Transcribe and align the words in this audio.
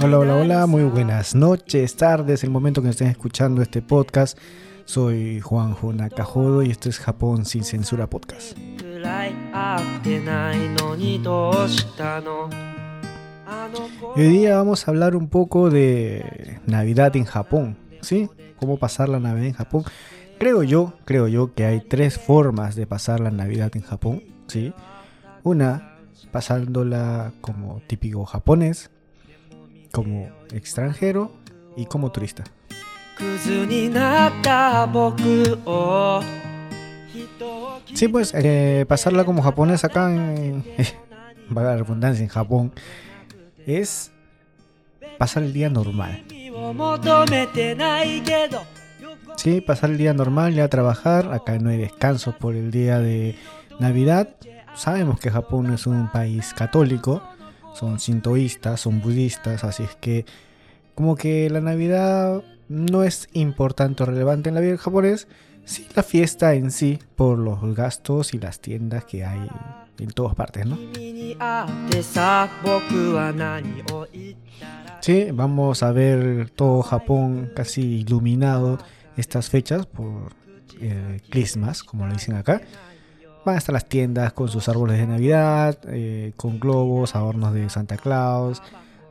Hola, 0.00 0.18
hola, 0.18 0.34
hola, 0.34 0.66
muy 0.66 0.82
buenas 0.82 1.36
noches, 1.36 1.94
tardes, 1.94 2.42
el 2.42 2.50
momento 2.50 2.82
que 2.82 2.88
estén 2.88 3.06
escuchando 3.06 3.62
este 3.62 3.80
podcast. 3.80 4.36
Soy 4.86 5.38
Juanjo 5.38 5.92
Nakajodo 5.92 6.64
y 6.64 6.72
esto 6.72 6.88
es 6.88 6.98
Japón 6.98 7.44
sin 7.44 7.62
censura 7.62 8.10
podcast. 8.10 8.58
hoy 14.16 14.26
día 14.26 14.56
vamos 14.56 14.88
a 14.88 14.90
hablar 14.90 15.14
un 15.14 15.28
poco 15.28 15.70
de 15.70 16.58
Navidad 16.66 17.14
en 17.14 17.24
Japón, 17.24 17.76
¿sí? 18.00 18.28
Cómo 18.56 18.78
pasar 18.78 19.10
la 19.10 19.20
Navidad 19.20 19.46
en 19.46 19.54
Japón. 19.54 19.84
Creo 20.40 20.64
yo, 20.64 20.94
creo 21.04 21.28
yo 21.28 21.54
que 21.54 21.66
hay 21.66 21.80
tres 21.80 22.18
formas 22.18 22.74
de 22.74 22.84
pasar 22.88 23.20
la 23.20 23.30
Navidad 23.30 23.70
en 23.76 23.82
Japón, 23.82 24.24
¿sí? 24.48 24.74
Una, 25.44 25.91
pasándola 26.30 27.32
como 27.40 27.80
típico 27.86 28.24
japonés, 28.24 28.90
como 29.90 30.28
extranjero 30.52 31.32
y 31.76 31.86
como 31.86 32.12
turista. 32.12 32.44
Sí, 37.94 38.08
pues 38.08 38.32
eh, 38.34 38.84
pasarla 38.88 39.24
como 39.24 39.42
japonés 39.42 39.84
acá 39.84 40.10
en, 40.10 40.64
la 41.54 41.76
redundancia 41.76 42.22
en 42.22 42.28
Japón 42.28 42.72
es 43.66 44.12
pasar 45.18 45.42
el 45.42 45.52
día 45.52 45.68
normal. 45.68 46.24
Sí, 49.36 49.60
pasar 49.60 49.90
el 49.90 49.98
día 49.98 50.14
normal, 50.14 50.54
ya 50.54 50.68
trabajar. 50.68 51.32
Acá 51.32 51.58
no 51.58 51.70
hay 51.70 51.78
descanso 51.78 52.32
por 52.38 52.54
el 52.54 52.70
día 52.70 52.98
de 52.98 53.36
Navidad. 53.78 54.28
Sabemos 54.74 55.20
que 55.20 55.30
Japón 55.30 55.72
es 55.72 55.86
un 55.86 56.10
país 56.10 56.54
católico, 56.54 57.22
son 57.74 58.00
sintoístas, 58.00 58.80
son 58.80 59.00
budistas, 59.00 59.64
así 59.64 59.82
es 59.82 59.94
que 59.96 60.24
como 60.94 61.16
que 61.16 61.48
la 61.50 61.60
Navidad 61.60 62.42
no 62.68 63.02
es 63.02 63.28
importante 63.32 64.02
o 64.02 64.06
relevante 64.06 64.48
en 64.48 64.54
la 64.54 64.60
vida 64.60 64.76
japonés, 64.78 65.28
sí 65.64 65.86
la 65.94 66.02
fiesta 66.02 66.54
en 66.54 66.70
sí 66.70 66.98
por 67.16 67.38
los 67.38 67.74
gastos 67.74 68.34
y 68.34 68.38
las 68.38 68.60
tiendas 68.60 69.04
que 69.04 69.24
hay 69.24 69.46
en 69.98 70.10
todas 70.10 70.34
partes, 70.34 70.66
¿no? 70.66 70.78
Sí, 75.00 75.28
vamos 75.32 75.82
a 75.82 75.92
ver 75.92 76.50
todo 76.50 76.82
Japón 76.82 77.50
casi 77.54 78.00
iluminado 78.00 78.78
estas 79.16 79.50
fechas 79.50 79.86
por 79.86 80.32
eh, 80.80 81.20
Christmas, 81.28 81.82
como 81.82 82.06
lo 82.06 82.12
dicen 82.12 82.36
acá. 82.36 82.62
Van 83.44 83.56
a 83.56 83.58
estar 83.58 83.72
las 83.72 83.88
tiendas 83.88 84.32
con 84.32 84.48
sus 84.48 84.68
árboles 84.68 84.98
de 84.98 85.06
Navidad, 85.06 85.78
eh, 85.88 86.32
con 86.36 86.60
globos, 86.60 87.16
adornos 87.16 87.52
de 87.52 87.68
Santa 87.70 87.96
Claus, 87.96 88.62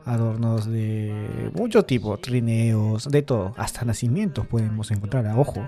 adornos 0.04 0.66
de 0.66 1.50
mucho 1.54 1.84
tipo, 1.84 2.16
trineos, 2.18 3.10
de 3.10 3.22
todo, 3.22 3.54
hasta 3.56 3.84
nacimientos 3.84 4.46
podemos 4.46 4.90
encontrar 4.90 5.26
a 5.26 5.36
ojo. 5.36 5.66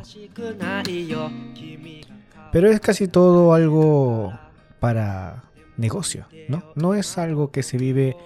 Pero 2.53 2.71
es 2.71 2.81
casi 2.81 3.09
todo 3.09 3.53
algo 3.53 4.33
para 4.81 5.45
negocio, 5.77 6.27
¿no? 6.49 6.63
No 6.75 6.95
es 6.95 7.19
algo 7.19 7.51
que 7.51 7.63
se 7.63 7.77
vive 7.77 8.17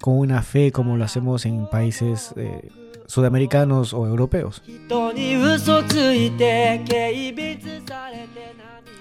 con 0.00 0.18
una 0.18 0.42
fe 0.42 0.72
como 0.72 0.96
lo 0.96 1.04
hacemos 1.04 1.46
en 1.46 1.68
países 1.68 2.32
eh, 2.36 2.70
sudamericanos 3.06 3.92
o 3.94 4.06
europeos. 4.06 4.62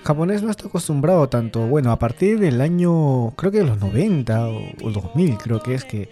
Japonés 0.05 0.43
no 0.43 0.51
está 0.51 0.67
acostumbrado 0.67 1.27
tanto, 1.29 1.65
bueno, 1.65 1.91
a 1.91 1.97
partir 1.97 2.39
del 2.39 2.61
año, 2.61 3.31
creo 3.31 3.51
que 3.51 3.57
de 3.57 3.65
los 3.65 3.79
90 3.79 4.49
o, 4.49 4.91
2000, 4.91 5.37
creo 5.37 5.63
que 5.63 5.73
es 5.73 5.83
que 5.83 6.09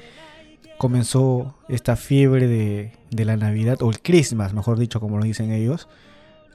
comenzó 0.80 1.56
esta 1.70 1.96
fiebre 1.96 2.48
de, 2.48 2.94
de 3.12 3.26
la 3.26 3.38
Navidad, 3.38 3.84
o 3.84 3.92
el 3.92 4.02
Christmas, 4.02 4.54
mejor 4.54 4.80
dicho, 4.80 5.00
como 5.00 5.20
lo 5.20 5.24
dicen 5.26 5.52
ellos, 5.52 5.88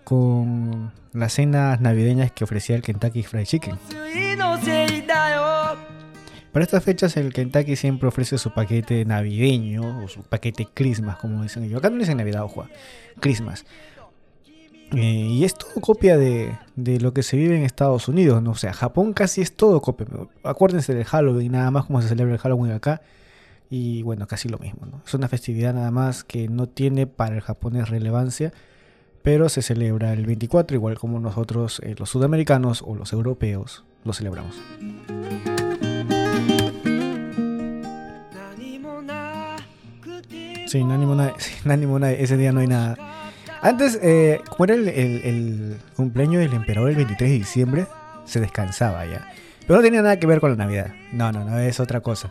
con 0.02 0.90
las 1.12 1.34
cenas 1.34 1.80
navideñas 1.80 2.32
que 2.32 2.42
ofrecía 2.42 2.74
el 2.74 2.82
Kentucky 2.82 3.22
Fried 3.22 3.44
Chicken. 3.44 3.78
Para 6.52 6.64
estas 6.64 6.82
fechas 6.82 7.16
el 7.16 7.32
Kentucky 7.32 7.76
siempre 7.76 8.08
ofrece 8.08 8.36
su 8.36 8.52
paquete 8.52 9.04
navideño 9.04 10.02
o 10.02 10.08
su 10.08 10.22
paquete 10.22 10.66
Christmas, 10.74 11.18
como 11.18 11.44
dicen 11.44 11.62
ellos. 11.62 11.78
Acá 11.78 11.88
no 11.88 11.98
dicen 11.98 12.16
Navidad, 12.16 12.42
ojo, 12.42 12.66
Christmas. 13.20 13.64
Eh, 14.96 15.00
y 15.00 15.44
es 15.44 15.54
todo 15.54 15.80
copia 15.80 16.16
de, 16.16 16.56
lo 16.76 17.12
que 17.12 17.22
se 17.22 17.36
vive 17.36 17.56
en 17.56 17.62
Estados 17.62 18.08
Unidos, 18.08 18.42
¿no? 18.42 18.52
O 18.52 18.56
sea, 18.56 18.72
Japón 18.72 19.12
casi 19.12 19.42
es 19.42 19.52
todo 19.54 19.80
copia. 19.82 20.06
Acuérdense 20.42 20.94
del 20.94 21.04
Halloween, 21.04 21.52
nada 21.52 21.70
más 21.70 21.86
como 21.86 22.00
se 22.00 22.08
celebra 22.08 22.34
el 22.34 22.40
Halloween 22.40 22.72
acá. 22.72 23.02
Y 23.70 24.02
bueno, 24.02 24.26
casi 24.26 24.48
lo 24.48 24.58
mismo, 24.58 24.86
¿no? 24.86 25.02
Es 25.06 25.12
una 25.12 25.28
festividad 25.28 25.74
nada 25.74 25.90
más 25.90 26.24
que 26.24 26.48
no 26.48 26.68
tiene 26.68 27.06
para 27.06 27.34
el 27.34 27.42
japonés 27.42 27.90
relevancia, 27.90 28.52
pero 29.22 29.50
se 29.50 29.60
celebra 29.60 30.14
el 30.14 30.24
24, 30.24 30.74
igual 30.74 30.98
como 30.98 31.20
nosotros, 31.20 31.80
eh, 31.84 31.94
los 31.98 32.08
sudamericanos 32.08 32.82
o 32.82 32.94
los 32.94 33.12
europeos, 33.12 33.84
lo 34.04 34.14
celebramos. 34.14 34.56
Sí, 40.66 40.80
ánimo 40.80 41.14
nada, 41.98 42.12
ese 42.12 42.36
día 42.38 42.52
no 42.52 42.60
hay 42.60 42.68
nada. 42.68 43.07
Antes, 43.60 43.98
eh, 44.02 44.40
como 44.48 44.64
era 44.64 44.74
el, 44.74 45.76
cumpleaños 45.96 46.40
del 46.40 46.54
emperador 46.54 46.90
el 46.90 46.96
23 46.96 47.30
de 47.30 47.38
diciembre, 47.38 47.86
se 48.24 48.40
descansaba 48.40 49.04
ya. 49.06 49.30
Pero 49.66 49.78
no 49.78 49.82
tenía 49.82 50.02
nada 50.02 50.18
que 50.18 50.26
ver 50.26 50.40
con 50.40 50.50
la 50.50 50.56
Navidad. 50.56 50.92
No, 51.12 51.32
no, 51.32 51.44
no, 51.44 51.58
es 51.58 51.80
otra 51.80 52.00
cosa. 52.00 52.30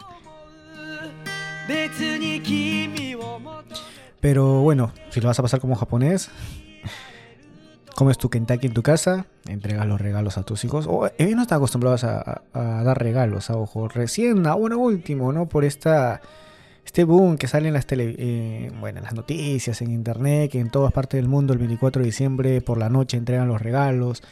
Pero 4.21 4.61
bueno, 4.61 4.93
si 5.09 5.21
lo 5.21 5.27
vas 5.27 5.39
a 5.39 5.41
pasar 5.41 5.59
como 5.59 5.75
japonés, 5.75 6.29
comes 7.95 8.17
tu 8.17 8.29
Kentucky 8.29 8.67
en 8.67 8.73
tu 8.73 8.83
casa, 8.83 9.25
entregas 9.47 9.85
los 9.85 9.99
regalos 9.99 10.38
a 10.38 10.44
tus 10.44 10.63
hijos. 10.63 10.85
O 10.88 11.09
ellos 11.17 11.35
no 11.35 11.41
están 11.41 11.57
acostumbrados 11.57 12.03
a, 12.03 12.41
dar 12.53 12.97
regalos, 12.97 13.49
a 13.49 13.57
ojo. 13.57 13.88
Recién, 13.88 14.47
ahora 14.47 14.77
último, 14.77 15.33
¿no? 15.33 15.47
Por 15.47 15.65
esta 15.65 16.21
este 16.87 17.03
boom 17.03 17.37
que 17.37 17.49
sale 17.49 17.67
en 17.67 17.73
las, 17.73 17.85
tele, 17.85 18.15
eh, 18.17 18.71
bueno, 18.79 18.99
en 18.99 19.03
las 19.03 19.13
noticias, 19.13 19.81
en 19.81 19.91
internet, 19.91 20.49
que 20.49 20.59
en 20.61 20.69
todas 20.69 20.93
partes 20.93 21.17
del 21.17 21.27
mundo 21.27 21.51
el 21.51 21.59
24 21.59 22.01
de 22.01 22.05
diciembre 22.05 22.61
por 22.61 22.77
la 22.77 22.89
noche 22.89 23.17
entregan 23.17 23.49
los 23.49 23.61
regalos. 23.61 24.23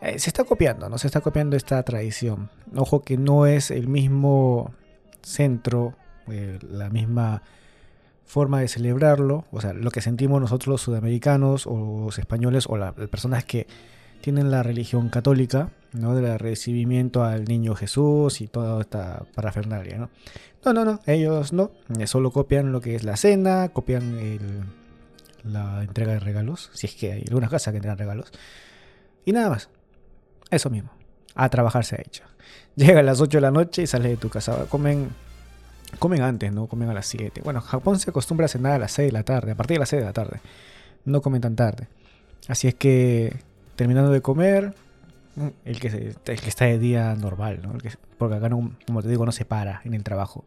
Eh, 0.00 0.18
se 0.18 0.30
está 0.30 0.44
copiando, 0.44 0.88
¿no? 0.88 0.96
Se 0.96 1.08
está 1.08 1.20
copiando 1.20 1.56
esta 1.56 1.82
tradición. 1.82 2.48
Ojo 2.74 3.02
que 3.02 3.18
no 3.18 3.44
es 3.44 3.70
el 3.70 3.86
mismo 3.86 4.72
centro, 5.20 5.94
eh, 6.28 6.58
la 6.70 6.88
misma 6.88 7.42
forma 8.24 8.60
de 8.60 8.68
celebrarlo. 8.68 9.44
O 9.52 9.60
sea, 9.60 9.74
lo 9.74 9.90
que 9.90 10.00
sentimos 10.00 10.40
nosotros 10.40 10.68
los 10.68 10.80
sudamericanos 10.80 11.66
o 11.66 12.04
los 12.06 12.18
españoles 12.18 12.64
o 12.66 12.78
las 12.78 12.94
personas 12.94 13.44
que 13.44 13.66
tienen 14.20 14.50
la 14.50 14.62
religión 14.62 15.08
católica, 15.08 15.70
¿no? 15.92 16.14
Del 16.14 16.38
recibimiento 16.38 17.24
al 17.24 17.44
niño 17.44 17.74
Jesús 17.74 18.40
y 18.40 18.46
toda 18.46 18.80
esta 18.80 19.24
parafernalia, 19.34 19.98
¿no? 19.98 20.10
No, 20.64 20.72
no, 20.72 20.84
no, 20.84 21.00
ellos 21.06 21.52
no, 21.52 21.70
eh, 21.98 22.06
solo 22.06 22.30
copian 22.30 22.70
lo 22.70 22.80
que 22.80 22.94
es 22.94 23.02
la 23.02 23.16
cena, 23.16 23.70
copian 23.70 24.70
la 25.42 25.82
entrega 25.82 26.12
de 26.12 26.20
regalos, 26.20 26.70
si 26.74 26.86
es 26.86 26.94
que 26.94 27.12
hay 27.12 27.24
algunas 27.26 27.50
casas 27.50 27.72
que 27.72 27.78
entregan 27.78 27.98
regalos, 27.98 28.30
y 29.24 29.32
nada 29.32 29.48
más, 29.48 29.70
eso 30.50 30.68
mismo, 30.68 30.90
a 31.34 31.48
trabajar 31.48 31.84
se 31.84 31.96
ha 31.96 32.00
hecho. 32.00 32.24
Llega 32.76 33.00
a 33.00 33.02
las 33.02 33.20
8 33.20 33.38
de 33.38 33.42
la 33.42 33.50
noche 33.50 33.82
y 33.82 33.86
sale 33.86 34.10
de 34.10 34.16
tu 34.16 34.28
casa, 34.28 34.66
comen, 34.68 35.08
comen 35.98 36.22
antes, 36.22 36.52
¿no? 36.52 36.66
Comen 36.66 36.90
a 36.90 36.94
las 36.94 37.06
7. 37.06 37.40
Bueno, 37.42 37.62
Japón 37.62 37.98
se 37.98 38.10
acostumbra 38.10 38.46
a 38.46 38.48
cenar 38.48 38.72
a 38.72 38.78
las 38.78 38.92
6 38.92 39.08
de 39.08 39.12
la 39.12 39.22
tarde, 39.24 39.52
a 39.52 39.54
partir 39.54 39.76
de 39.76 39.80
las 39.80 39.88
6 39.88 40.02
de 40.02 40.06
la 40.06 40.12
tarde, 40.12 40.40
no 41.06 41.22
comen 41.22 41.40
tan 41.40 41.56
tarde. 41.56 41.88
Así 42.48 42.68
es 42.68 42.74
que 42.74 43.49
terminando 43.80 44.10
de 44.10 44.20
comer, 44.20 44.74
el 45.64 45.80
que, 45.80 46.14
está 46.26 46.66
de 46.66 46.78
día 46.78 47.14
normal, 47.14 47.60
¿no? 47.62 47.72
porque 48.18 48.34
acá, 48.34 48.50
no, 48.50 48.72
como 48.86 49.00
te 49.00 49.08
digo, 49.08 49.24
no 49.24 49.32
se 49.32 49.46
para 49.46 49.80
en 49.86 49.94
el 49.94 50.02
trabajo. 50.02 50.44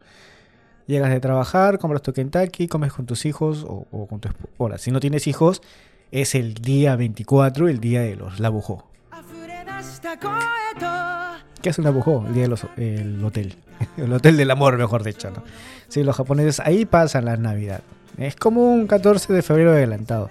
Llegas 0.86 1.10
de 1.10 1.20
trabajar, 1.20 1.80
compras 1.80 2.04
tu 2.04 2.14
Kentucky, 2.14 2.68
comes 2.68 2.94
con 2.94 3.08
tus 3.08 3.26
hijos 3.26 3.66
o, 3.68 4.06
con 4.06 4.20
tu 4.20 4.28
esposa. 4.28 4.78
Si 4.78 4.92
no 4.92 5.00
tienes 5.00 5.26
hijos, 5.26 5.64
es 6.12 6.36
el 6.36 6.54
día 6.54 6.96
24, 6.96 7.70
el 7.70 7.80
día 7.80 8.02
de 8.02 8.16
los 8.16 8.40
labujó. 8.40 8.88
¿Qué 11.64 11.70
es 11.70 11.78
un 11.80 11.86
labujó? 11.86 12.28
El 12.28 12.36
día 12.36 12.44
del 12.44 13.26
hotel. 13.26 13.56
El 13.98 14.14
hotel 14.14 14.38
del 14.38 14.52
amor, 14.52 14.78
mejor 14.78 15.04
dicho. 15.04 15.32
¿no? 15.32 15.42
Sí, 15.88 16.04
los 16.04 16.16
japoneses 16.16 16.60
ahí 16.60 16.86
pasan 16.86 17.26
la 17.26 17.36
Navidad. 17.36 17.82
Es 18.20 18.36
como 18.36 18.72
un 18.72 18.86
14 18.86 19.34
de 19.34 19.42
febrero 19.42 19.72
adelantado 19.72 20.30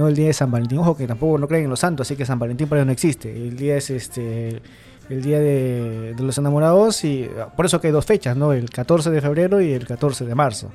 no 0.00 0.08
el 0.08 0.16
día 0.16 0.28
de 0.28 0.32
San 0.32 0.50
Valentín. 0.50 0.78
Ojo 0.78 0.96
que 0.96 1.06
tampoco 1.06 1.38
no 1.38 1.46
creen 1.46 1.64
en 1.64 1.70
los 1.70 1.80
santos, 1.80 2.06
así 2.06 2.16
que 2.16 2.24
San 2.24 2.38
Valentín 2.38 2.68
para 2.68 2.80
ellos 2.80 2.86
no 2.86 2.92
existe. 2.92 3.30
El 3.30 3.56
día 3.56 3.76
es 3.76 3.90
este 3.90 4.62
el 5.10 5.22
día 5.22 5.40
de, 5.40 6.14
los 6.18 6.38
enamorados 6.38 7.04
y 7.04 7.28
por 7.56 7.66
eso 7.66 7.80
que 7.80 7.88
hay 7.88 7.92
dos 7.92 8.06
fechas, 8.06 8.36
¿no? 8.36 8.52
El 8.52 8.70
14 8.70 9.10
de 9.10 9.20
febrero 9.20 9.60
y 9.60 9.72
el 9.72 9.86
14 9.86 10.24
de 10.24 10.34
marzo. 10.34 10.70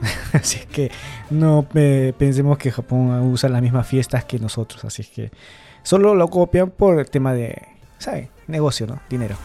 así 0.32 0.60
que 0.72 0.90
no 1.28 1.68
pensemos 1.70 2.58
que 2.58 2.72
Japón 2.72 3.10
usa 3.30 3.48
las 3.50 3.62
mismas 3.62 3.86
fiestas 3.86 4.24
que 4.24 4.38
nosotros, 4.38 4.84
así 4.84 5.04
que 5.04 5.30
solo 5.82 6.14
lo 6.14 6.28
copian 6.28 6.70
por 6.70 6.98
el 6.98 7.10
tema 7.10 7.34
de, 7.34 7.62
¿sabes? 7.98 8.30
Negocio, 8.48 8.86
¿no? 8.86 9.00
Dinero. 9.08 9.36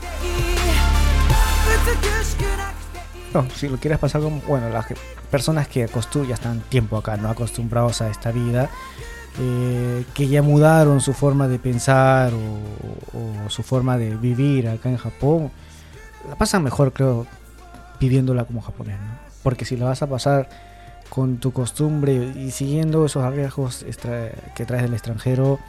Si 3.55 3.67
lo 3.67 3.77
quieres 3.77 3.99
pasar 3.99 4.21
como, 4.21 4.41
bueno, 4.41 4.69
las 4.69 4.85
personas 5.29 5.67
que 5.67 5.87
ya 6.27 6.33
están 6.33 6.61
tiempo 6.69 6.97
acá, 6.97 7.17
no 7.17 7.29
acostumbrados 7.29 8.01
a 8.01 8.09
esta 8.09 8.31
vida, 8.31 8.69
eh, 9.39 10.05
que 10.13 10.27
ya 10.27 10.41
mudaron 10.41 11.01
su 11.01 11.13
forma 11.13 11.47
de 11.47 11.59
pensar 11.59 12.31
o, 12.33 13.49
su 13.49 13.63
forma 13.63 13.97
de 13.97 14.15
vivir 14.15 14.67
acá 14.67 14.89
en 14.89 14.97
Japón, 14.97 15.51
la 16.27 16.35
pasan 16.35 16.63
mejor, 16.63 16.93
creo, 16.93 17.27
viviéndola 17.99 18.45
como 18.45 18.61
japonés, 18.61 18.99
¿no? 18.99 19.19
Porque 19.43 19.65
si 19.65 19.77
la 19.77 19.85
vas 19.85 20.01
a 20.01 20.07
pasar 20.07 20.49
con 21.09 21.37
tu 21.37 21.51
costumbre 21.51 22.13
y 22.35 22.51
siguiendo 22.51 23.05
esos 23.05 23.23
arriesgos 23.23 23.85
que 24.55 24.65
traes 24.65 24.83
del 24.83 24.93
extranjero, 24.93 25.59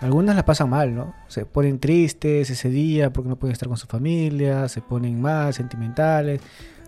algunas 0.00 0.36
la 0.36 0.44
pasan 0.44 0.70
mal, 0.70 0.94
¿no? 0.94 1.14
Se 1.28 1.44
ponen 1.44 1.78
tristes 1.78 2.48
ese 2.50 2.68
día 2.68 3.12
porque 3.12 3.28
no 3.28 3.36
pueden 3.36 3.52
estar 3.52 3.68
con 3.68 3.76
su 3.76 3.86
familia, 3.86 4.68
se 4.68 4.80
ponen 4.80 5.20
más 5.20 5.56
sentimentales, 5.56 6.40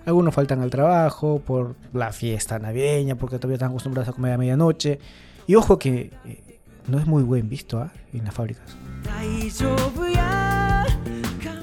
algunos 0.06 0.34
faltan 0.34 0.60
al 0.60 0.70
trabajo 0.70 1.40
por 1.44 1.76
la 1.92 2.12
fiesta 2.12 2.58
navideña, 2.58 3.14
porque 3.14 3.38
todavía 3.38 3.56
están 3.56 3.70
acostumbrados 3.70 4.08
a 4.08 4.12
comer 4.12 4.32
a 4.32 4.38
medianoche. 4.38 4.98
Y 5.46 5.54
ojo 5.54 5.78
que 5.78 6.10
eh, 6.24 6.60
no 6.88 6.98
es 6.98 7.06
muy 7.06 7.22
buen 7.22 7.48
visto 7.48 7.78
¿ah? 7.78 7.92
en 8.12 8.24
las 8.24 8.34
fábricas. 8.34 8.76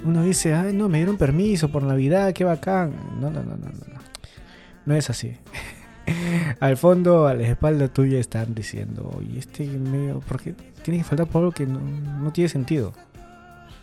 Uno 0.03 0.23
dice, 0.23 0.53
ay, 0.53 0.73
no, 0.73 0.89
me 0.89 0.99
dieron 0.99 1.17
permiso 1.17 1.69
por 1.69 1.83
Navidad, 1.83 2.33
qué 2.33 2.43
bacán. 2.43 2.93
No, 3.19 3.29
no, 3.29 3.43
no, 3.43 3.57
no, 3.57 3.67
no. 3.67 3.99
No 4.85 4.95
es 4.95 5.09
así. 5.09 5.35
al 6.59 6.77
fondo, 6.77 7.27
a 7.27 7.33
la 7.33 7.43
espalda 7.43 7.87
tuya 7.87 8.19
están 8.19 8.55
diciendo, 8.55 9.11
oye, 9.17 9.39
este 9.39 9.65
medio, 9.67 10.19
¿por 10.21 10.41
qué 10.41 10.55
tiene 10.83 10.99
que 10.99 11.03
faltar 11.03 11.27
por 11.27 11.41
algo 11.41 11.51
que 11.51 11.65
no, 11.65 12.31
tiene 12.31 12.49
sentido? 12.49 12.93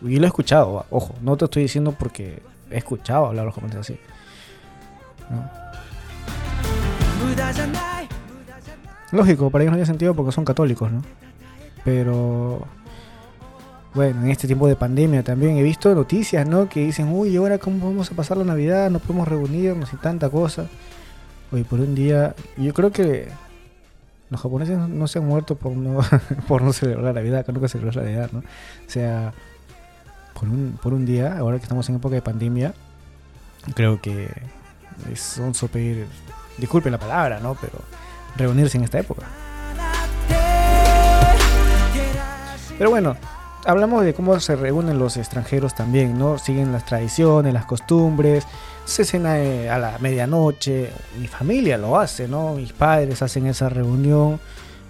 Y 0.01 0.17
lo 0.17 0.25
he 0.25 0.27
escuchado, 0.27 0.85
ojo, 0.89 1.15
no 1.21 1.37
te 1.37 1.45
estoy 1.45 1.63
diciendo 1.63 1.95
porque 1.97 2.41
he 2.69 2.77
escuchado 2.77 3.27
hablar 3.27 3.45
los 3.45 3.53
comentarios 3.53 3.89
así. 3.89 3.99
Lógico, 9.11 9.49
para 9.49 9.63
ellos 9.63 9.71
no 9.71 9.77
tiene 9.77 9.85
sentido 9.85 10.13
porque 10.13 10.31
son 10.31 10.45
católicos, 10.45 10.91
¿no? 10.91 11.01
Pero 11.85 12.67
bueno, 13.93 14.21
en 14.23 14.29
este 14.29 14.47
tiempo 14.47 14.67
de 14.67 14.75
pandemia 14.75 15.23
también 15.23 15.57
he 15.57 15.63
visto 15.63 15.93
noticias, 15.95 16.47
¿no? 16.47 16.67
Que 16.67 16.81
dicen, 16.81 17.07
uy, 17.11 17.35
ahora 17.37 17.57
cómo 17.57 17.87
vamos 17.87 18.11
a 18.11 18.15
pasar 18.15 18.37
la 18.37 18.43
Navidad? 18.43 18.91
No 18.91 18.99
podemos 18.99 19.27
reunirnos 19.27 19.93
y 19.93 19.97
tanta 19.97 20.29
cosa. 20.29 20.67
Oye, 21.51 21.63
por 21.63 21.79
un 21.79 21.95
día, 21.95 22.35
yo 22.57 22.73
creo 22.73 22.91
que 22.91 23.29
los 24.29 24.41
japoneses 24.41 24.77
no 24.77 25.07
se 25.07 25.19
han 25.19 25.25
muerto 25.25 25.55
por 25.55 25.71
no, 25.71 25.99
por 26.47 26.61
no 26.61 26.73
celebrar 26.73 27.05
la 27.05 27.13
Navidad, 27.13 27.45
que 27.45 27.53
nunca 27.53 27.69
celebrar 27.69 27.95
la 27.95 28.03
Navidad, 28.03 28.29
¿no? 28.33 28.39
O 28.39 28.89
sea, 28.89 29.33
por 30.33 30.49
un, 30.49 30.77
por 30.83 30.93
un 30.93 31.05
día, 31.05 31.37
ahora 31.37 31.57
que 31.57 31.63
estamos 31.63 31.87
en 31.89 31.95
época 31.95 32.15
de 32.15 32.21
pandemia, 32.21 32.73
creo 33.73 34.01
que 34.01 34.29
es 35.11 35.37
un 35.37 35.53
super, 35.53 36.05
disculpe 36.57 36.89
la 36.89 36.97
palabra, 36.97 37.39
¿no? 37.39 37.55
Pero 37.55 37.79
reunirse 38.35 38.77
en 38.77 38.83
esta 38.83 38.99
época. 38.99 39.27
Pero 42.77 42.89
bueno, 42.91 43.15
hablamos 43.65 44.05
de 44.05 44.13
cómo 44.13 44.39
se 44.39 44.55
reúnen 44.55 44.99
los 44.99 45.17
extranjeros 45.17 45.75
también, 45.75 46.17
¿no? 46.17 46.37
Siguen 46.37 46.71
las 46.71 46.85
tradiciones, 46.85 47.53
las 47.53 47.65
costumbres, 47.65 48.45
se 48.85 49.03
cena 49.03 49.33
a 49.33 49.77
la 49.79 49.97
medianoche, 49.99 50.91
mi 51.19 51.27
familia 51.27 51.77
lo 51.77 51.99
hace, 51.99 52.27
¿no? 52.27 52.53
Mis 52.53 52.73
padres 52.73 53.21
hacen 53.21 53.47
esa 53.47 53.69
reunión. 53.69 54.39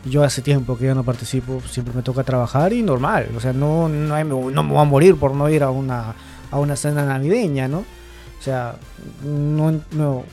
Yo 0.05 0.23
hace 0.23 0.41
tiempo 0.41 0.77
que 0.77 0.85
ya 0.85 0.93
no 0.93 1.03
participo, 1.03 1.59
siempre 1.67 1.93
me 1.93 2.01
toca 2.01 2.23
trabajar 2.23 2.71
y 2.71 2.81
normal, 2.81 3.29
o 3.35 3.39
sea, 3.41 3.51
no, 3.51 3.89
no, 3.89 4.23
no 4.23 4.63
me 4.63 4.69
voy 4.69 4.81
a 4.81 4.83
morir 4.85 5.17
por 5.17 5.33
no 5.33 5.49
ir 5.49 5.63
a 5.63 5.69
una, 5.69 6.13
a 6.51 6.59
una 6.59 6.75
cena 6.75 7.03
navideña, 7.03 7.67
¿no? 7.67 7.83
O 8.39 8.41
sea, 8.41 8.75
no, 9.23 9.81
no 9.91 10.23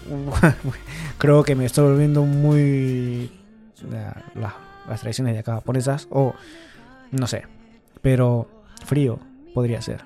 creo 1.19 1.43
que 1.43 1.55
me 1.55 1.65
estoy 1.65 1.85
volviendo 1.85 2.23
muy 2.23 3.31
las 4.35 5.01
tradiciones 5.01 5.35
de 5.35 5.41
acá 5.41 5.55
japonesas 5.55 6.07
o 6.11 6.35
no 7.11 7.27
sé, 7.27 7.45
pero 8.03 8.49
frío 8.85 9.19
podría 9.55 9.81
ser. 9.81 10.05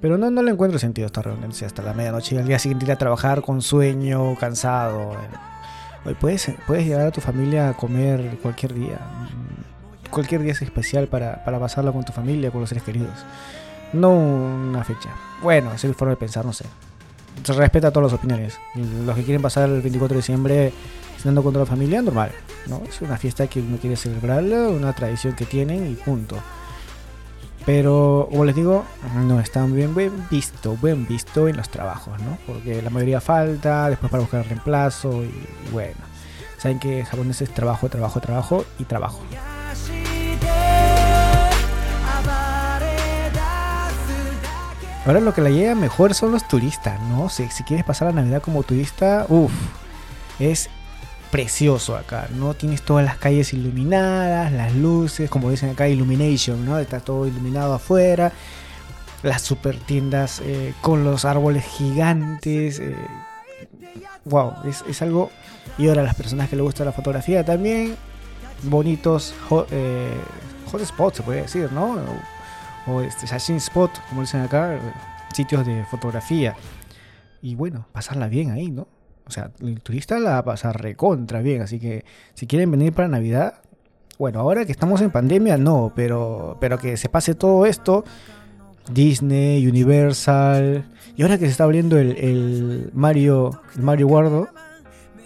Pero 0.00 0.18
no, 0.18 0.30
no 0.30 0.42
le 0.42 0.50
encuentro 0.50 0.78
sentido 0.78 1.06
esta 1.06 1.22
reunión 1.22 1.50
hasta 1.50 1.82
la 1.82 1.94
medianoche 1.94 2.34
y 2.34 2.38
al 2.38 2.46
día 2.46 2.58
siguiente 2.58 2.84
ir 2.84 2.92
a 2.92 2.96
trabajar 2.96 3.40
con 3.40 3.62
sueño, 3.62 4.34
cansado. 4.36 5.16
Hoy 6.04 6.14
puedes, 6.14 6.52
puedes 6.66 6.86
llevar 6.86 7.06
a 7.06 7.10
tu 7.10 7.20
familia 7.20 7.70
a 7.70 7.76
comer 7.76 8.38
cualquier 8.42 8.74
día. 8.74 8.98
Cualquier 10.10 10.42
día 10.42 10.52
es 10.52 10.62
especial 10.62 11.08
para, 11.08 11.44
para 11.44 11.58
pasarlo 11.58 11.92
con 11.92 12.04
tu 12.04 12.12
familia, 12.12 12.50
con 12.50 12.60
los 12.60 12.68
seres 12.68 12.84
queridos. 12.84 13.24
No 13.92 14.10
una 14.10 14.84
fecha. 14.84 15.10
Bueno, 15.42 15.72
es 15.72 15.84
el 15.84 15.94
forma 15.94 16.12
de 16.12 16.16
pensar, 16.16 16.44
no 16.44 16.52
sé. 16.52 16.64
Se 17.44 17.52
respeta 17.52 17.90
todas 17.90 18.12
las 18.12 18.18
opiniones. 18.18 18.58
Los 19.04 19.14
que 19.14 19.22
quieren 19.22 19.42
pasar 19.42 19.68
el 19.68 19.82
24 19.82 20.14
de 20.14 20.20
diciembre 20.20 20.72
cenando 21.18 21.42
con 21.42 21.52
toda 21.52 21.64
la 21.64 21.70
familia, 21.70 22.02
normal. 22.02 22.32
¿no? 22.66 22.82
Es 22.88 23.00
una 23.00 23.16
fiesta 23.16 23.46
que 23.46 23.60
uno 23.60 23.78
quiere 23.78 23.96
celebrarla, 23.96 24.68
una 24.68 24.92
tradición 24.92 25.34
que 25.34 25.44
tienen 25.44 25.90
y 25.90 25.94
punto. 25.94 26.36
Pero, 27.64 28.28
como 28.30 28.44
les 28.44 28.54
digo, 28.54 28.84
no 29.16 29.40
está 29.40 29.64
bien 29.66 29.92
buen 29.92 30.12
visto, 30.30 30.76
buen 30.76 31.04
visto 31.06 31.48
en 31.48 31.56
los 31.56 31.68
trabajos, 31.68 32.20
¿no? 32.22 32.38
Porque 32.46 32.80
la 32.80 32.90
mayoría 32.90 33.20
falta, 33.20 33.90
después 33.90 34.08
para 34.08 34.20
buscar 34.20 34.46
reemplazo 34.46 35.24
y, 35.24 35.26
y 35.26 35.72
bueno. 35.72 35.96
Saben 36.58 36.78
que 36.78 37.04
japonés 37.04 37.42
es 37.42 37.52
trabajo, 37.52 37.88
trabajo, 37.88 38.20
trabajo 38.20 38.64
y 38.78 38.84
trabajo. 38.84 39.20
Ahora 45.06 45.20
lo 45.20 45.32
que 45.32 45.40
la 45.40 45.50
llega 45.50 45.76
mejor 45.76 46.14
son 46.14 46.32
los 46.32 46.48
turistas, 46.48 47.00
¿no? 47.02 47.28
Si, 47.28 47.46
quieres 47.62 47.86
pasar 47.86 48.08
la 48.08 48.20
Navidad 48.20 48.42
como 48.42 48.64
turista, 48.64 49.24
uff, 49.28 49.52
es 50.40 50.68
precioso 51.30 51.96
acá, 51.96 52.28
¿no? 52.34 52.54
Tienes 52.54 52.82
todas 52.82 53.04
las 53.04 53.16
calles 53.16 53.52
iluminadas, 53.52 54.50
las 54.50 54.74
luces, 54.74 55.30
como 55.30 55.48
dicen 55.48 55.70
acá, 55.70 55.86
illumination, 55.86 56.66
¿no? 56.66 56.76
Está 56.80 56.98
todo 56.98 57.24
iluminado 57.24 57.74
afuera, 57.74 58.32
las 59.22 59.42
super 59.42 59.78
tiendas 59.78 60.42
eh, 60.44 60.74
con 60.80 61.04
los 61.04 61.24
árboles 61.24 61.64
gigantes, 61.64 62.82
wow, 64.24 64.54
eh, 64.64 64.72
es, 64.88 65.02
algo... 65.02 65.30
Y 65.78 65.86
ahora 65.86 66.02
las 66.02 66.16
personas 66.16 66.48
que 66.48 66.56
le 66.56 66.62
gusta 66.62 66.84
la 66.84 66.90
fotografía 66.90 67.44
también, 67.44 67.94
bonitos 68.64 69.34
hot, 69.48 69.68
eh, 69.70 70.16
hot 70.72 70.84
spots, 70.84 71.18
se 71.18 71.22
puede 71.22 71.42
decir, 71.42 71.70
¿no? 71.70 71.96
O 72.86 73.00
este 73.00 73.26
Shashin 73.26 73.56
Spot, 73.56 73.90
como 74.08 74.22
dicen 74.22 74.40
acá, 74.40 74.78
sitios 75.32 75.66
de 75.66 75.84
fotografía. 75.84 76.54
Y 77.42 77.54
bueno, 77.54 77.86
pasarla 77.92 78.28
bien 78.28 78.50
ahí, 78.50 78.70
¿no? 78.70 78.88
O 79.26 79.30
sea, 79.30 79.50
el 79.60 79.80
turista 79.80 80.18
la 80.18 80.30
va 80.30 80.38
a 80.38 80.44
pasar 80.44 80.80
recontra 80.80 81.40
bien, 81.40 81.62
así 81.62 81.80
que 81.80 82.04
si 82.34 82.46
quieren 82.46 82.70
venir 82.70 82.92
para 82.92 83.08
Navidad, 83.08 83.60
bueno, 84.18 84.40
ahora 84.40 84.64
que 84.64 84.72
estamos 84.72 85.00
en 85.00 85.10
pandemia, 85.10 85.58
no, 85.58 85.92
pero, 85.94 86.56
pero 86.60 86.78
que 86.78 86.96
se 86.96 87.08
pase 87.08 87.34
todo 87.34 87.66
esto, 87.66 88.04
Disney, 88.90 89.66
Universal, 89.66 90.84
y 91.16 91.22
ahora 91.22 91.38
que 91.38 91.46
se 91.46 91.50
está 91.50 91.64
abriendo 91.64 91.98
el, 91.98 92.16
el 92.16 92.90
Mario, 92.94 93.60
el 93.74 93.82
Mario 93.82 94.06
World, 94.06 94.48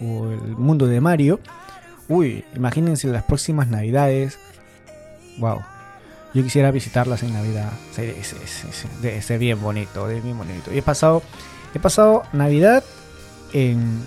o 0.01 0.31
el 0.31 0.57
mundo 0.57 0.87
de 0.87 0.99
Mario, 0.99 1.39
uy, 2.09 2.43
imagínense 2.55 3.07
las 3.07 3.23
próximas 3.23 3.67
Navidades, 3.67 4.39
wow, 5.37 5.59
yo 6.33 6.43
quisiera 6.43 6.71
visitarlas 6.71 7.23
en 7.23 7.33
Navidad. 7.33 7.71
Debe 9.01 9.21
ser 9.21 9.39
bien 9.39 9.61
bonito, 9.61 10.07
de 10.07 10.21
bien 10.21 10.37
bonito. 10.37 10.73
Y 10.73 10.77
he 10.77 10.81
pasado, 10.81 11.21
he 11.73 11.79
pasado 11.79 12.23
Navidad 12.31 12.83
en, 13.53 14.05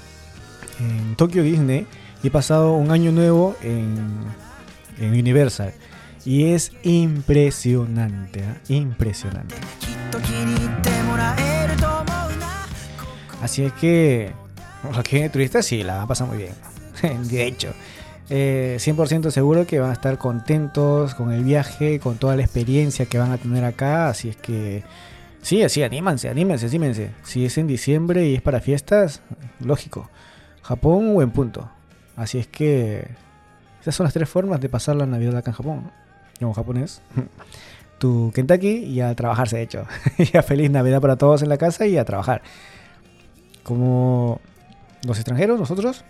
en 0.81 1.17
Tokyo 1.17 1.43
Disney 1.43 1.87
y 2.23 2.29
he 2.29 2.31
pasado 2.31 2.73
un 2.73 2.91
año 2.91 3.13
nuevo 3.13 3.57
en, 3.63 4.25
en 4.99 5.11
Universal. 5.11 5.75
Y 6.25 6.53
es 6.53 6.73
impresionante, 6.83 8.41
¿eh? 8.41 8.55
impresionante. 8.69 9.57
Así 13.43 13.63
es 13.63 13.73
que 13.75 14.33
los 14.91 15.05
que 15.05 15.29
turistas 15.29 15.67
sí 15.67 15.83
la 15.83 16.03
van 16.07 16.17
a 16.19 16.25
muy 16.25 16.39
bien. 16.39 16.55
De 17.29 17.47
hecho, 17.47 17.74
eh, 18.31 18.77
100% 18.81 19.31
seguro 19.31 19.67
que 19.67 19.81
van 19.81 19.91
a 19.91 19.93
estar 19.93 20.17
contentos 20.19 21.15
con 21.15 21.33
el 21.33 21.45
viaje, 21.45 22.01
con 22.01 22.17
toda 22.17 22.37
la 22.37 22.43
experiencia 22.43 23.07
que 23.07 23.19
van 23.19 23.33
a 23.33 23.39
tener 23.39 23.65
acá. 23.65 24.09
Así 24.09 24.29
es 24.29 24.37
que, 24.37 24.83
sí, 25.43 25.63
así, 25.63 25.83
anímense, 25.83 26.29
anímense, 26.29 26.67
anímense. 26.67 27.11
Si 27.23 27.45
es 27.45 27.59
en 27.59 27.67
diciembre 27.67 28.29
y 28.29 28.35
es 28.35 28.43
para 28.43 28.61
fiestas, 28.61 29.21
lógico. 29.61 30.11
Japón, 30.63 31.13
buen 31.15 31.31
punto. 31.31 31.69
Así 32.17 32.39
es 32.39 32.47
que, 32.47 33.09
esas 33.81 33.95
son 33.95 34.05
las 34.05 34.15
tres 34.15 34.29
formas 34.29 34.61
de 34.61 34.69
pasar 34.69 34.97
la 34.97 35.07
Navidad 35.07 35.37
acá 35.37 35.51
en 35.51 35.57
Japón. 35.57 35.91
Como 36.39 36.55
japonés. 36.55 37.03
Tu 37.99 38.33
Kentucky 38.35 38.69
y 38.69 39.01
a 39.01 39.15
trabajarse, 39.15 39.57
de 39.57 39.63
hecho. 39.63 39.87
y 40.19 40.37
a 40.37 40.43
feliz 40.43 40.71
Navidad 40.71 41.01
para 41.01 41.17
todos 41.17 41.43
en 41.43 41.49
la 41.49 41.59
casa 41.59 41.87
y 41.87 41.97
a 41.97 42.05
trabajar. 42.05 42.43
Como 43.63 44.41
los 45.07 45.17
extranjeros, 45.19 45.61
nosotros, 45.61 46.05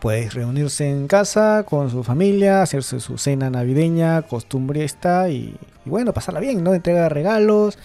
Puedes 0.00 0.34
reunirse 0.34 0.90
en 0.90 1.06
casa 1.08 1.64
con 1.66 1.90
su 1.90 2.02
familia, 2.02 2.62
hacerse 2.62 3.00
su 3.00 3.18
cena 3.18 3.50
navideña, 3.50 4.22
costumbre 4.22 4.84
esta 4.84 5.28
y, 5.28 5.56
y 5.84 5.90
bueno, 5.90 6.12
pasarla 6.12 6.40
bien, 6.40 6.64
¿no? 6.64 6.74
Entrega 6.74 7.08
regalos, 7.08 7.78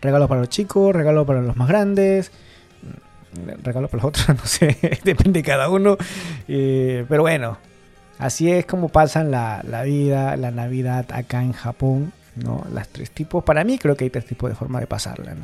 regalos 0.00 0.28
para 0.28 0.40
los 0.40 0.50
chicos, 0.50 0.94
regalos 0.94 1.26
para 1.26 1.40
los 1.40 1.56
más 1.56 1.68
grandes, 1.68 2.30
mm, 2.82 3.64
regalos 3.64 3.90
para 3.90 4.02
los 4.02 4.08
otros, 4.08 4.28
no 4.36 4.44
sé, 4.44 4.76
depende 5.04 5.40
de 5.40 5.42
cada 5.42 5.68
uno. 5.68 5.96
Eh, 6.48 7.04
pero 7.08 7.22
bueno, 7.22 7.58
así 8.18 8.50
es 8.50 8.66
como 8.66 8.88
pasan 8.88 9.30
la, 9.30 9.62
vida, 9.84 10.36
la 10.36 10.50
Navidad 10.50 11.06
acá 11.12 11.42
en 11.42 11.52
Japón, 11.52 12.12
¿no? 12.36 12.64
Las 12.72 12.88
tres 12.88 13.10
tipos, 13.10 13.44
para 13.44 13.64
mí 13.64 13.78
creo 13.78 13.96
que 13.96 14.04
hay 14.04 14.10
tres 14.10 14.26
tipos 14.26 14.50
de 14.50 14.56
forma 14.56 14.80
de 14.80 14.86
pasarla. 14.86 15.34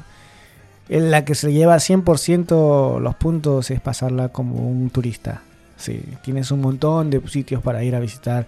En 0.88 1.10
la 1.12 1.24
que 1.24 1.36
se 1.36 1.52
lleva 1.52 1.76
100% 1.76 2.98
los 2.98 3.14
puntos 3.14 3.70
es 3.70 3.80
pasarla 3.80 4.30
como 4.30 4.56
un 4.56 4.90
turista. 4.90 5.42
Sí, 5.80 6.02
tienes 6.22 6.50
un 6.50 6.60
montón 6.60 7.08
de 7.08 7.26
sitios 7.26 7.62
para 7.62 7.82
ir 7.82 7.94
a 7.94 8.00
visitar. 8.00 8.46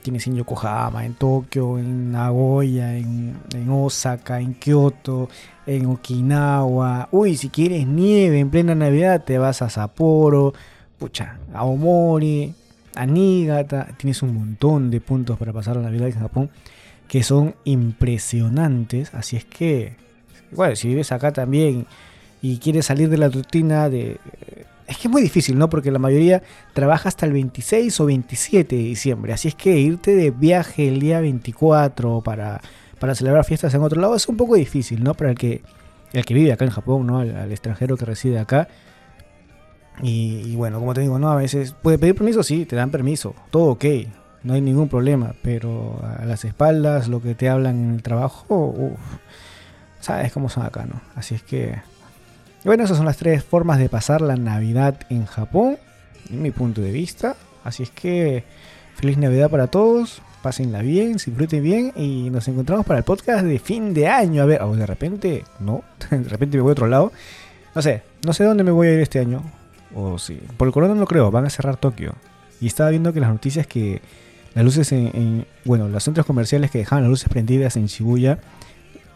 Tienes 0.00 0.26
en 0.28 0.36
Yokohama, 0.36 1.04
en 1.04 1.14
Tokio, 1.14 1.76
en 1.76 2.12
Nagoya, 2.12 2.96
en, 2.96 3.34
Osaka, 3.68 4.40
en 4.40 4.54
Kyoto, 4.54 5.28
en 5.66 5.86
Okinawa. 5.86 7.08
Uy, 7.10 7.36
si 7.36 7.48
quieres 7.48 7.86
nieve 7.86 8.38
en 8.38 8.48
plena 8.48 8.76
Navidad, 8.76 9.24
te 9.24 9.38
vas 9.38 9.60
a 9.60 9.68
Sapporo, 9.68 10.54
pucha, 10.98 11.40
a 11.52 11.64
Omori, 11.64 12.54
a 12.94 13.06
Niigata. 13.06 13.88
Tienes 13.98 14.22
un 14.22 14.34
montón 14.34 14.88
de 14.90 15.00
puntos 15.00 15.36
para 15.36 15.52
pasar 15.52 15.76
la 15.76 15.82
Navidad 15.82 16.08
en 16.08 16.20
Japón 16.20 16.50
que 17.08 17.24
son 17.24 17.56
impresionantes. 17.64 19.12
Así 19.14 19.36
es 19.36 19.44
que, 19.44 19.96
bueno, 20.52 20.76
si 20.76 20.88
vives 20.88 21.10
acá 21.10 21.32
también 21.32 21.86
y 22.40 22.58
quieres 22.58 22.86
salir 22.86 23.08
de 23.08 23.18
la 23.18 23.28
rutina 23.28 23.88
de 23.88 24.18
es 24.88 24.96
que 24.96 25.06
es 25.06 25.12
muy 25.12 25.20
difícil, 25.20 25.58
¿no? 25.58 25.68
Porque 25.68 25.90
la 25.90 25.98
mayoría 25.98 26.42
trabaja 26.72 27.10
hasta 27.10 27.26
el 27.26 27.32
26 27.32 28.00
o 28.00 28.06
27 28.06 28.74
de 28.74 28.82
diciembre. 28.82 29.34
Así 29.34 29.48
es 29.48 29.54
que 29.54 29.78
irte 29.78 30.16
de 30.16 30.30
viaje 30.30 30.88
el 30.88 30.98
día 30.98 31.20
24 31.20 32.22
para, 32.22 32.62
para 32.98 33.14
celebrar 33.14 33.44
fiestas 33.44 33.74
en 33.74 33.82
otro 33.82 34.00
lado 34.00 34.14
es 34.14 34.26
un 34.28 34.38
poco 34.38 34.54
difícil, 34.54 35.04
¿no? 35.04 35.12
Para 35.12 35.30
el 35.30 35.36
que, 35.36 35.62
el 36.14 36.24
que 36.24 36.32
vive 36.32 36.52
acá 36.52 36.64
en 36.64 36.70
Japón, 36.70 37.06
¿no? 37.06 37.18
Al, 37.18 37.52
extranjero 37.52 37.98
que 37.98 38.06
reside 38.06 38.38
acá. 38.38 38.68
Y, 40.00 40.54
bueno, 40.56 40.78
como 40.78 40.94
te 40.94 41.02
digo, 41.02 41.18
¿no? 41.18 41.28
A 41.28 41.36
veces 41.36 41.72
puede 41.82 41.98
pedir 41.98 42.14
permiso, 42.14 42.42
sí, 42.42 42.64
te 42.64 42.76
dan 42.76 42.90
permiso. 42.90 43.34
Todo 43.50 43.72
ok, 43.72 43.84
no 44.42 44.54
hay 44.54 44.62
ningún 44.62 44.88
problema. 44.88 45.34
Pero 45.42 46.00
a 46.18 46.24
las 46.24 46.46
espaldas, 46.46 47.08
lo 47.08 47.20
que 47.20 47.34
te 47.34 47.50
hablan 47.50 47.84
en 47.84 47.94
el 47.96 48.02
trabajo, 48.02 48.54
uff, 48.54 49.00
sabes 50.00 50.32
cómo 50.32 50.48
son 50.48 50.64
acá, 50.64 50.86
¿no? 50.86 51.02
Así 51.14 51.34
es 51.34 51.42
que 51.42 51.76
bueno, 52.64 52.84
esas 52.84 52.96
son 52.96 53.06
las 53.06 53.16
tres 53.16 53.44
formas 53.44 53.78
de 53.78 53.88
pasar 53.88 54.20
la 54.20 54.36
Navidad 54.36 55.00
en 55.10 55.26
Japón, 55.26 55.78
en 56.30 56.42
mi 56.42 56.50
punto 56.50 56.80
de 56.80 56.90
vista. 56.90 57.36
Así 57.64 57.84
es 57.84 57.90
que 57.90 58.44
feliz 58.96 59.16
Navidad 59.16 59.48
para 59.50 59.68
todos, 59.68 60.22
pásenla 60.42 60.82
bien, 60.82 61.14
disfruten 61.14 61.62
bien 61.62 61.92
y 61.94 62.30
nos 62.30 62.48
encontramos 62.48 62.84
para 62.84 62.98
el 62.98 63.04
podcast 63.04 63.44
de 63.44 63.58
fin 63.58 63.94
de 63.94 64.08
año. 64.08 64.42
A 64.42 64.46
ver, 64.46 64.62
o 64.62 64.74
de 64.74 64.86
repente, 64.86 65.44
no, 65.60 65.84
de 66.10 66.28
repente 66.28 66.56
me 66.56 66.62
voy 66.62 66.70
a 66.70 66.72
otro 66.72 66.88
lado. 66.88 67.12
No 67.74 67.82
sé, 67.82 68.02
no 68.26 68.32
sé 68.32 68.44
dónde 68.44 68.64
me 68.64 68.70
voy 68.70 68.88
a 68.88 68.94
ir 68.94 69.00
este 69.00 69.20
año. 69.20 69.42
O 69.94 70.18
sí, 70.18 70.40
por 70.56 70.66
el 70.68 70.74
corona 70.74 70.94
no 70.94 71.06
creo, 71.06 71.30
van 71.30 71.46
a 71.46 71.50
cerrar 71.50 71.76
Tokio. 71.76 72.14
Y 72.60 72.66
estaba 72.66 72.90
viendo 72.90 73.12
que 73.12 73.20
las 73.20 73.30
noticias 73.30 73.66
que 73.66 74.02
las 74.54 74.64
luces 74.64 74.90
en, 74.90 75.10
en 75.14 75.46
bueno, 75.64 75.88
los 75.88 76.02
centros 76.02 76.26
comerciales 76.26 76.70
que 76.70 76.78
dejaban 76.78 77.04
las 77.04 77.10
luces 77.10 77.28
prendidas 77.28 77.76
en 77.76 77.86
Shibuya 77.86 78.40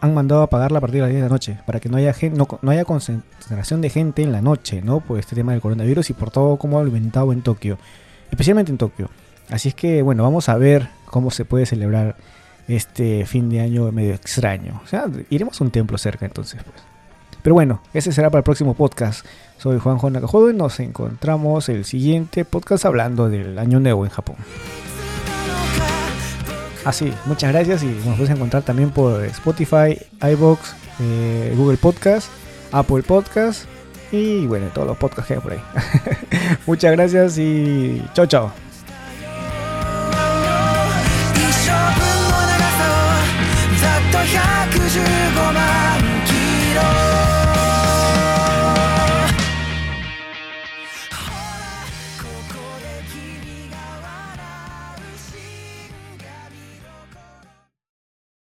han 0.03 0.13
mandado 0.13 0.41
a 0.41 0.45
apagarla 0.45 0.79
a 0.79 0.81
partir 0.81 0.95
de 0.95 1.01
las 1.03 1.09
10 1.11 1.23
de 1.23 1.29
la 1.29 1.33
noche, 1.33 1.57
para 1.65 1.79
que 1.79 1.87
no 1.87 1.95
haya, 1.95 2.13
no, 2.33 2.45
no 2.61 2.71
haya 2.71 2.83
concentración 2.83 3.79
de 3.79 3.89
gente 3.89 4.21
en 4.21 4.33
la 4.33 4.41
noche, 4.41 4.81
¿no? 4.81 4.99
Por 4.99 5.17
este 5.17 5.33
tema 5.33 5.53
del 5.53 5.61
coronavirus 5.61 6.09
y 6.09 6.13
por 6.13 6.29
todo 6.29 6.57
como 6.57 6.77
ha 6.77 6.81
alimentado 6.81 7.31
en 7.31 7.41
Tokio, 7.41 7.77
especialmente 8.29 8.69
en 8.69 8.77
Tokio. 8.77 9.09
Así 9.49 9.69
es 9.69 9.75
que, 9.75 10.01
bueno, 10.01 10.23
vamos 10.23 10.49
a 10.49 10.57
ver 10.57 10.89
cómo 11.05 11.31
se 11.31 11.45
puede 11.45 11.65
celebrar 11.65 12.17
este 12.67 13.25
fin 13.25 13.49
de 13.49 13.61
año 13.61 13.89
medio 13.93 14.13
extraño. 14.13 14.81
O 14.83 14.87
sea, 14.87 15.05
iremos 15.29 15.61
a 15.61 15.63
un 15.63 15.71
templo 15.71 15.97
cerca 15.97 16.25
entonces, 16.25 16.61
pues. 16.63 16.75
Pero 17.41 17.53
bueno, 17.53 17.81
ese 17.93 18.11
será 18.11 18.29
para 18.29 18.39
el 18.39 18.43
próximo 18.43 18.73
podcast. 18.73 19.25
Soy 19.57 19.79
Juan 19.79 19.99
Juan 19.99 20.11
Nakajodo 20.11 20.49
y 20.49 20.53
nos 20.53 20.81
encontramos 20.81 21.69
el 21.69 21.85
siguiente 21.85 22.43
podcast 22.43 22.83
hablando 22.83 23.29
del 23.29 23.57
año 23.57 23.79
nuevo 23.79 24.03
en 24.03 24.11
Japón. 24.11 24.35
Así, 26.85 27.13
ah, 27.13 27.21
muchas 27.25 27.51
gracias 27.51 27.83
y 27.83 27.87
nos 28.05 28.17
puedes 28.17 28.29
encontrar 28.29 28.63
también 28.63 28.91
por 28.91 29.23
Spotify, 29.25 29.97
iBox, 30.21 30.75
eh, 30.99 31.53
Google 31.55 31.77
Podcast, 31.77 32.29
Apple 32.71 33.03
Podcast 33.03 33.65
y 34.11 34.45
bueno, 34.45 34.67
todos 34.73 34.87
los 34.87 34.97
podcasts 34.97 35.27
que 35.27 35.33
hay 35.35 35.39
por 35.39 35.53
ahí. 35.53 35.61
muchas 36.67 36.91
gracias 36.91 37.37
y 37.37 38.03
chao 38.13 38.25
chao. 38.25 38.51